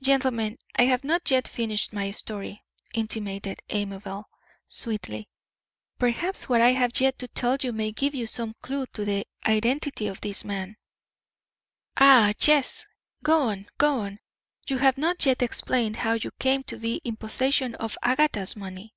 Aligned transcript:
"Gentlemen, 0.00 0.58
I 0.78 0.82
have 0.84 1.02
not 1.02 1.28
yet 1.28 1.48
finished 1.48 1.92
my 1.92 2.12
story," 2.12 2.62
intimated 2.94 3.62
Amabel, 3.68 4.28
sweetly. 4.68 5.28
"Perhaps 5.98 6.48
what 6.48 6.60
I 6.60 6.70
have 6.70 7.00
yet 7.00 7.18
to 7.18 7.26
tell 7.26 7.58
may 7.72 7.90
give 7.90 8.14
you 8.14 8.28
some 8.28 8.54
clew 8.62 8.86
to 8.92 9.04
the 9.04 9.26
identity 9.44 10.06
of 10.06 10.20
this 10.20 10.44
man." 10.44 10.76
"Ah, 11.96 12.32
yes; 12.42 12.86
go 13.24 13.48
on, 13.48 13.68
go 13.76 14.02
on. 14.02 14.20
You 14.68 14.78
have 14.78 14.98
not 14.98 15.26
yet 15.26 15.42
explained 15.42 15.96
how 15.96 16.12
you 16.12 16.30
came 16.38 16.62
to 16.62 16.76
be 16.76 17.00
in 17.02 17.16
possession 17.16 17.74
of 17.74 17.98
Agatha's 18.04 18.54
money." 18.54 18.94